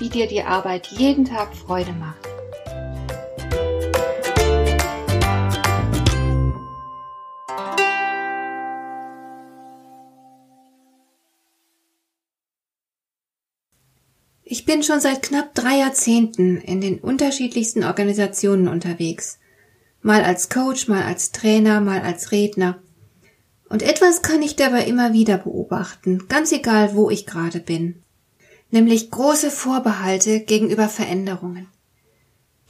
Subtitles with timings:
[0.00, 2.26] wie dir die Arbeit jeden Tag Freude macht.
[14.42, 19.38] Ich bin schon seit knapp drei Jahrzehnten in den unterschiedlichsten Organisationen unterwegs.
[20.02, 22.82] Mal als Coach, mal als Trainer, mal als Redner.
[23.68, 28.02] Und etwas kann ich dabei immer wieder beobachten, ganz egal, wo ich gerade bin
[28.70, 31.68] nämlich große Vorbehalte gegenüber Veränderungen.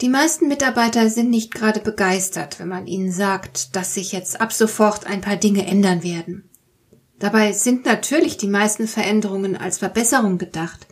[0.01, 4.53] Die meisten Mitarbeiter sind nicht gerade begeistert, wenn man ihnen sagt, dass sich jetzt ab
[4.53, 6.48] sofort ein paar Dinge ändern werden.
[7.19, 10.87] Dabei sind natürlich die meisten Veränderungen als Verbesserung gedacht.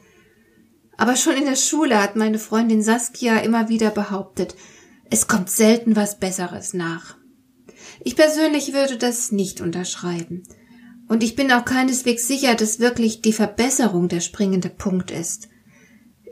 [0.99, 4.55] Aber schon in der Schule hat meine Freundin Saskia immer wieder behauptet,
[5.11, 7.17] es kommt selten was Besseres nach.
[8.05, 10.43] Ich persönlich würde das nicht unterschreiben.
[11.09, 15.49] Und ich bin auch keineswegs sicher, dass wirklich die Verbesserung der springende Punkt ist.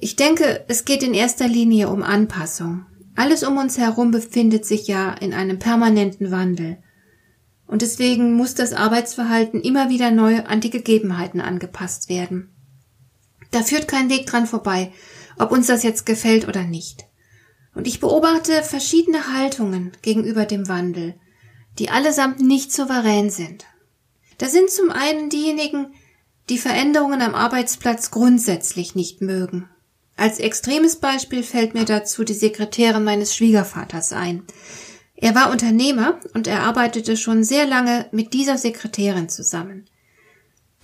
[0.00, 2.84] Ich denke, es geht in erster Linie um Anpassung.
[3.14, 6.76] Alles um uns herum befindet sich ja in einem permanenten Wandel.
[7.66, 12.50] Und deswegen muss das Arbeitsverhalten immer wieder neu an die Gegebenheiten angepasst werden.
[13.50, 14.92] Da führt kein Weg dran vorbei,
[15.38, 17.06] ob uns das jetzt gefällt oder nicht.
[17.74, 21.14] Und ich beobachte verschiedene Haltungen gegenüber dem Wandel,
[21.78, 23.64] die allesamt nicht souverän sind
[24.38, 25.94] da sind zum einen diejenigen,
[26.48, 29.68] die Veränderungen am Arbeitsplatz grundsätzlich nicht mögen.
[30.16, 34.44] Als extremes Beispiel fällt mir dazu die Sekretärin meines Schwiegervaters ein.
[35.14, 39.86] Er war Unternehmer und er arbeitete schon sehr lange mit dieser Sekretärin zusammen.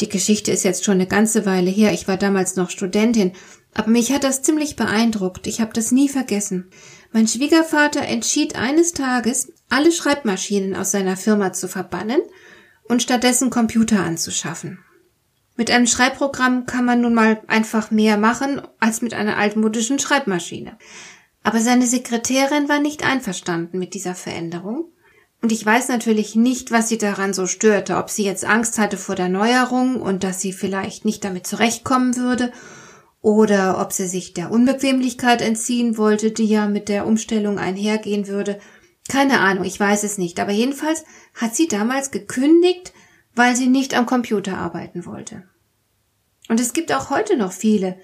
[0.00, 3.32] Die Geschichte ist jetzt schon eine ganze Weile her, ich war damals noch Studentin,
[3.74, 6.70] aber mich hat das ziemlich beeindruckt, ich habe das nie vergessen.
[7.12, 12.20] Mein Schwiegervater entschied eines Tages, alle Schreibmaschinen aus seiner Firma zu verbannen
[12.84, 14.78] und stattdessen Computer anzuschaffen.
[15.56, 20.78] Mit einem Schreibprogramm kann man nun mal einfach mehr machen als mit einer altmodischen Schreibmaschine.
[21.42, 24.86] Aber seine Sekretärin war nicht einverstanden mit dieser Veränderung.
[25.42, 28.96] Und ich weiß natürlich nicht, was sie daran so störte, ob sie jetzt Angst hatte
[28.96, 32.52] vor der Neuerung und dass sie vielleicht nicht damit zurechtkommen würde,
[33.22, 38.58] oder ob sie sich der Unbequemlichkeit entziehen wollte, die ja mit der Umstellung einhergehen würde,
[39.08, 41.04] keine Ahnung, ich weiß es nicht, aber jedenfalls
[41.34, 42.92] hat sie damals gekündigt,
[43.34, 45.44] weil sie nicht am Computer arbeiten wollte.
[46.48, 47.96] Und es gibt auch heute noch viele,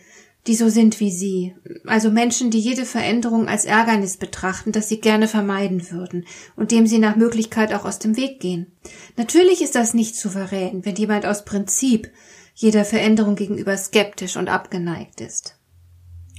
[0.46, 1.54] die so sind wie sie,
[1.84, 6.24] also Menschen, die jede Veränderung als Ärgernis betrachten, das sie gerne vermeiden würden
[6.56, 8.72] und dem sie nach Möglichkeit auch aus dem Weg gehen.
[9.16, 12.10] Natürlich ist das nicht souverän, wenn jemand aus Prinzip
[12.54, 15.56] jeder Veränderung gegenüber skeptisch und abgeneigt ist.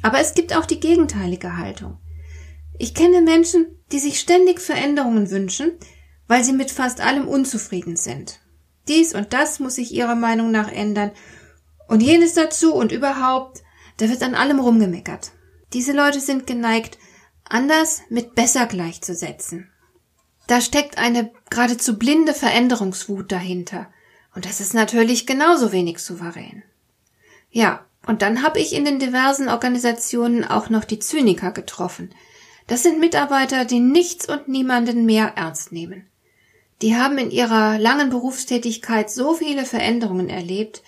[0.01, 1.97] Aber es gibt auch die gegenteilige Haltung.
[2.77, 5.71] Ich kenne Menschen, die sich ständig Veränderungen wünschen,
[6.27, 8.39] weil sie mit fast allem unzufrieden sind.
[8.87, 11.11] Dies und das muss sich ihrer Meinung nach ändern
[11.87, 13.63] und jenes dazu und überhaupt,
[13.97, 15.31] da wird an allem rumgemeckert.
[15.73, 16.97] Diese Leute sind geneigt,
[17.43, 19.69] anders mit besser gleichzusetzen.
[20.47, 23.87] Da steckt eine geradezu blinde Veränderungswut dahinter.
[24.33, 26.63] Und das ist natürlich genauso wenig souverän.
[27.51, 32.11] Ja, und dann habe ich in den diversen Organisationen auch noch die Zyniker getroffen,
[32.69, 36.07] das sind Mitarbeiter, die nichts und niemanden mehr ernst nehmen.
[36.83, 40.83] Die haben in ihrer langen Berufstätigkeit so viele Veränderungen erlebt,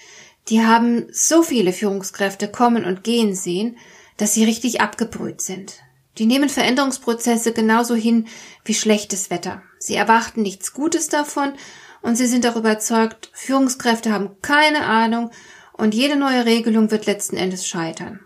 [0.47, 3.77] die haben so viele Führungskräfte kommen und gehen sehen,
[4.17, 5.79] dass sie richtig abgebrüht sind.
[6.17, 8.27] Die nehmen Veränderungsprozesse genauso hin
[8.63, 9.63] wie schlechtes Wetter.
[9.79, 11.53] Sie erwarten nichts Gutes davon
[12.01, 15.31] und sie sind auch überzeugt, Führungskräfte haben keine Ahnung
[15.73, 18.19] und jede neue Regelung wird letzten Endes scheitern.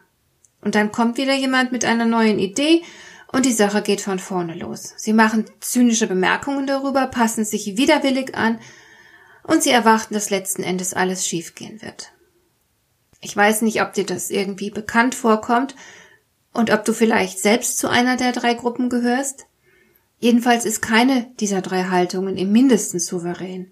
[0.61, 2.81] Und dann kommt wieder jemand mit einer neuen Idee
[3.35, 4.93] und die Sache geht von vorne los.
[4.95, 8.61] Sie machen zynische Bemerkungen darüber, passen sich widerwillig an
[9.43, 12.13] und sie erwarten, dass letzten Endes alles schiefgehen wird.
[13.19, 15.75] Ich weiß nicht, ob dir das irgendwie bekannt vorkommt
[16.53, 19.47] und ob du vielleicht selbst zu einer der drei Gruppen gehörst.
[20.17, 23.69] Jedenfalls ist keine dieser drei Haltungen im mindesten souverän.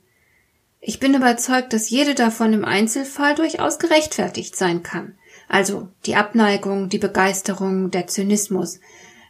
[0.81, 5.15] Ich bin überzeugt, dass jede davon im Einzelfall durchaus gerechtfertigt sein kann.
[5.48, 8.81] Also die Abneigung, die Begeisterung, der Zynismus.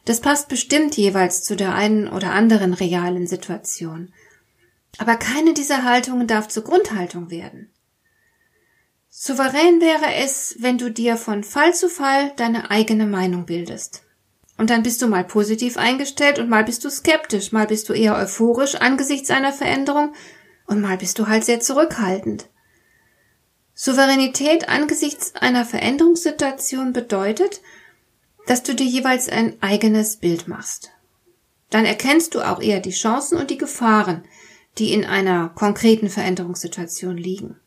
[0.05, 4.13] Das passt bestimmt jeweils zu der einen oder anderen realen Situation.
[4.97, 7.71] Aber keine dieser Haltungen darf zur Grundhaltung werden.
[9.09, 14.03] Souverän wäre es, wenn du dir von Fall zu Fall deine eigene Meinung bildest.
[14.57, 17.93] Und dann bist du mal positiv eingestellt und mal bist du skeptisch, mal bist du
[17.93, 20.13] eher euphorisch angesichts einer Veränderung
[20.67, 22.49] und mal bist du halt sehr zurückhaltend.
[23.73, 27.61] Souveränität angesichts einer Veränderungssituation bedeutet,
[28.47, 30.91] dass du dir jeweils ein eigenes Bild machst.
[31.69, 34.23] Dann erkennst du auch eher die Chancen und die Gefahren,
[34.77, 37.59] die in einer konkreten Veränderungssituation liegen.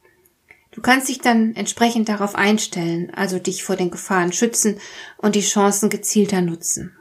[0.70, 4.78] Du kannst dich dann entsprechend darauf einstellen, also dich vor den Gefahren schützen
[5.16, 6.96] und die Chancen gezielter nutzen.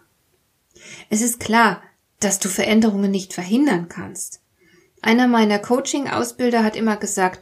[1.09, 1.83] Es ist klar,
[2.19, 4.41] dass du Veränderungen nicht verhindern kannst.
[5.01, 7.41] Einer meiner Coaching-Ausbilder hat immer gesagt,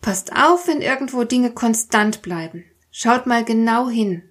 [0.00, 2.64] passt auf, wenn irgendwo Dinge konstant bleiben.
[2.90, 4.22] Schaut mal genau hin.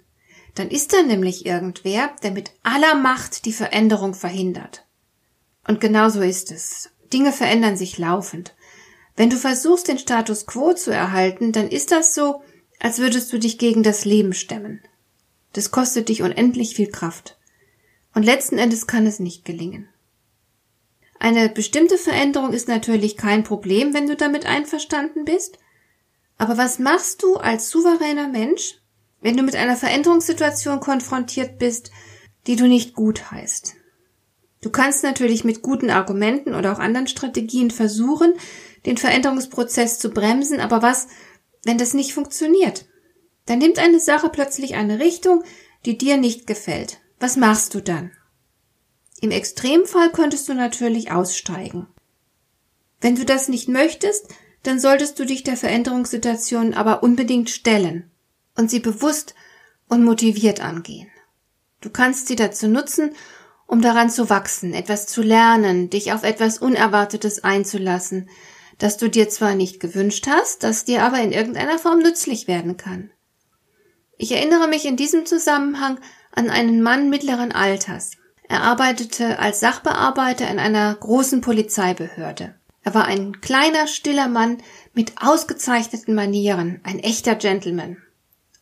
[0.54, 4.86] Dann ist da nämlich irgendwer, der mit aller Macht die Veränderung verhindert.
[5.66, 6.90] Und genau so ist es.
[7.12, 8.54] Dinge verändern sich laufend.
[9.16, 12.42] Wenn du versuchst, den Status quo zu erhalten, dann ist das so,
[12.80, 14.80] als würdest du dich gegen das Leben stemmen.
[15.52, 17.38] Das kostet dich unendlich viel Kraft.
[18.14, 19.88] Und letzten Endes kann es nicht gelingen.
[21.18, 25.58] Eine bestimmte Veränderung ist natürlich kein Problem, wenn du damit einverstanden bist.
[26.36, 28.80] Aber was machst du als souveräner Mensch,
[29.24, 31.90] wenn du mit einer Veränderungssituation konfrontiert bist,
[32.46, 33.74] die du nicht gut heißt?
[34.60, 38.34] Du kannst natürlich mit guten Argumenten oder auch anderen Strategien versuchen,
[38.84, 41.08] den Veränderungsprozess zu bremsen, aber was,
[41.64, 42.84] wenn das nicht funktioniert?
[43.46, 45.42] Dann nimmt eine Sache plötzlich eine Richtung,
[45.86, 47.00] die dir nicht gefällt.
[47.18, 48.10] Was machst du dann?
[49.22, 51.86] Im Extremfall könntest du natürlich aussteigen.
[53.00, 54.28] Wenn du das nicht möchtest,
[54.64, 58.10] dann solltest du dich der Veränderungssituation aber unbedingt stellen
[58.56, 59.34] und sie bewusst
[59.88, 61.10] und motiviert angehen.
[61.80, 63.14] Du kannst sie dazu nutzen,
[63.66, 68.28] um daran zu wachsen, etwas zu lernen, dich auf etwas Unerwartetes einzulassen,
[68.78, 72.76] das du dir zwar nicht gewünscht hast, das dir aber in irgendeiner Form nützlich werden
[72.76, 73.10] kann.
[74.16, 75.98] Ich erinnere mich in diesem Zusammenhang
[76.32, 78.12] an einen Mann mittleren Alters.
[78.48, 82.54] Er arbeitete als Sachbearbeiter in einer großen Polizeibehörde.
[82.82, 84.58] Er war ein kleiner, stiller Mann
[84.92, 87.96] mit ausgezeichneten Manieren, ein echter Gentleman.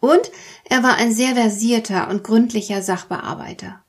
[0.03, 0.33] Und
[0.65, 3.85] er war ein sehr versierter und gründlicher Sachbearbeiter.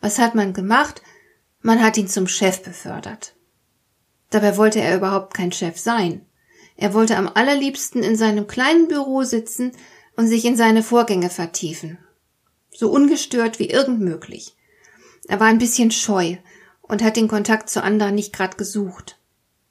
[0.00, 1.02] Was hat man gemacht?
[1.60, 3.34] Man hat ihn zum Chef befördert.
[4.30, 6.24] Dabei wollte er überhaupt kein Chef sein.
[6.76, 9.72] Er wollte am allerliebsten in seinem kleinen Büro sitzen
[10.16, 11.98] und sich in seine Vorgänge vertiefen.
[12.70, 14.54] So ungestört wie irgend möglich.
[15.26, 16.36] Er war ein bisschen scheu
[16.80, 19.18] und hat den Kontakt zu anderen nicht grad gesucht.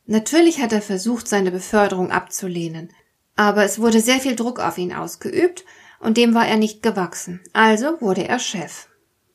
[0.07, 2.91] Natürlich hat er versucht, seine Beförderung abzulehnen,
[3.35, 5.65] aber es wurde sehr viel Druck auf ihn ausgeübt
[5.99, 7.41] und dem war er nicht gewachsen.
[7.53, 8.87] Also wurde er Chef.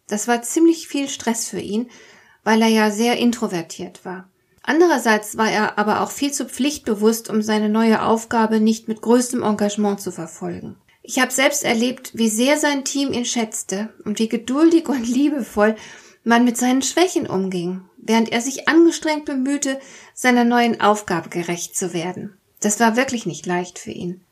[0.09, 1.91] Das war ziemlich viel Stress für ihn,
[2.45, 4.29] weil er ja sehr introvertiert war.
[4.62, 9.43] Andererseits war er aber auch viel zu pflichtbewusst, um seine neue Aufgabe nicht mit größtem
[9.43, 10.77] Engagement zu verfolgen.
[11.03, 15.75] Ich habe selbst erlebt, wie sehr sein Team ihn schätzte und wie geduldig und liebevoll
[16.23, 19.81] man mit seinen Schwächen umging, während er sich angestrengt bemühte,
[20.12, 22.38] seiner neuen Aufgabe gerecht zu werden.
[22.61, 24.25] Das war wirklich nicht leicht für ihn.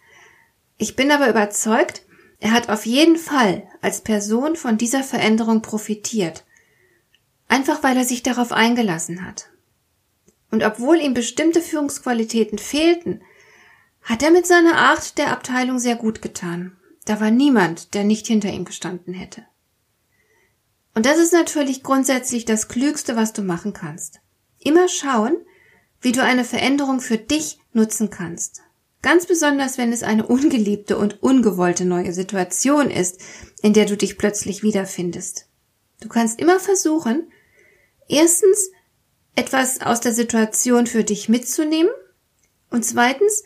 [0.79, 2.03] Ich bin aber überzeugt,
[2.39, 6.45] er hat auf jeden Fall als Person von dieser Veränderung profitiert.
[7.49, 9.51] Einfach weil er sich darauf eingelassen hat.
[10.51, 13.23] Und obwohl ihm bestimmte Führungsqualitäten fehlten,
[14.03, 16.77] hat er mit seiner Art der Abteilung sehr gut getan.
[17.05, 19.45] Da war niemand, der nicht hinter ihm gestanden hätte.
[20.95, 24.21] Und das ist natürlich grundsätzlich das Klügste, was du machen kannst.
[24.59, 25.37] Immer schauen,
[26.07, 28.63] wie du eine Veränderung für dich nutzen kannst.
[29.03, 33.21] Ganz besonders, wenn es eine ungeliebte und ungewollte neue Situation ist,
[33.61, 35.49] in der du dich plötzlich wiederfindest.
[36.01, 37.33] Du kannst immer versuchen,
[38.09, 38.71] erstens
[39.35, 41.91] etwas aus der Situation für dich mitzunehmen
[42.71, 43.43] und zweitens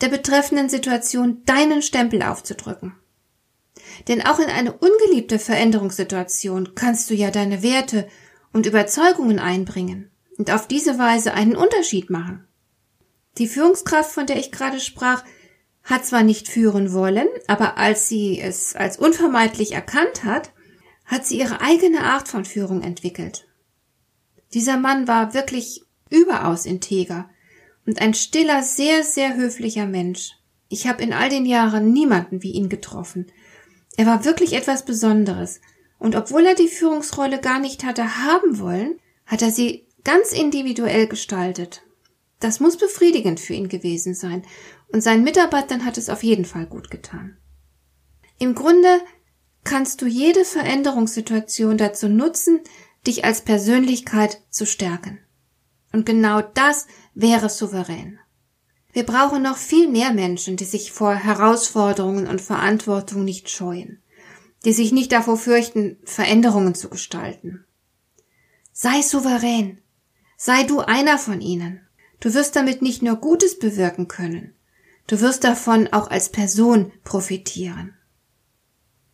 [0.00, 2.96] der betreffenden Situation deinen Stempel aufzudrücken.
[4.08, 8.08] Denn auch in eine ungeliebte Veränderungssituation kannst du ja deine Werte
[8.52, 12.46] und Überzeugungen einbringen und auf diese Weise einen Unterschied machen.
[13.38, 15.24] Die Führungskraft, von der ich gerade sprach,
[15.84, 20.52] hat zwar nicht führen wollen, aber als sie es als unvermeidlich erkannt hat,
[21.04, 23.46] hat sie ihre eigene Art von Führung entwickelt.
[24.54, 27.28] Dieser Mann war wirklich überaus integer
[27.86, 30.32] und ein stiller, sehr, sehr höflicher Mensch.
[30.68, 33.30] Ich habe in all den Jahren niemanden wie ihn getroffen.
[33.96, 35.60] Er war wirklich etwas Besonderes,
[35.98, 41.06] und obwohl er die Führungsrolle gar nicht hatte haben wollen, hat er sie ganz individuell
[41.06, 41.82] gestaltet.
[42.40, 44.42] Das muss befriedigend für ihn gewesen sein,
[44.92, 47.38] und seinen Mitarbeitern hat es auf jeden Fall gut getan.
[48.38, 49.00] Im Grunde
[49.64, 52.60] kannst du jede Veränderungssituation dazu nutzen,
[53.06, 55.18] dich als Persönlichkeit zu stärken.
[55.92, 58.18] Und genau das wäre souverän.
[58.92, 64.02] Wir brauchen noch viel mehr Menschen, die sich vor Herausforderungen und Verantwortung nicht scheuen,
[64.64, 67.64] die sich nicht davor fürchten, Veränderungen zu gestalten.
[68.72, 69.81] Sei souverän.
[70.44, 71.86] Sei du einer von ihnen.
[72.18, 74.52] Du wirst damit nicht nur Gutes bewirken können,
[75.06, 77.94] du wirst davon auch als Person profitieren.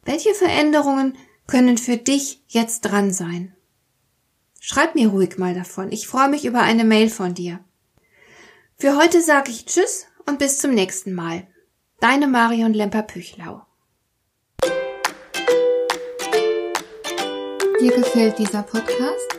[0.06, 3.54] Welche Veränderungen können für dich jetzt dran sein?
[4.58, 5.92] Schreib mir ruhig mal davon.
[5.92, 7.60] Ich freue mich über eine Mail von dir.
[8.78, 11.46] Für heute sage ich Tschüss und bis zum nächsten Mal.
[12.00, 13.66] Deine Marion Lemper-Püchlau.
[17.82, 19.38] Dir gefällt dieser Podcast?